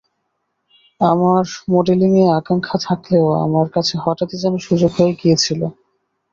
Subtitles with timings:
[1.01, 1.43] আমার
[1.71, 5.61] মডেলিংয়ে আকাঙ্ক্ষা থাকলেও আমার কাছে হঠাত্ই যেন সুযোগ হয়ে গিয়েছিল।